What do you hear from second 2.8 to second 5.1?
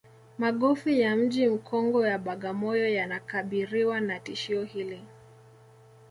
yanakabiriwa na tishio hili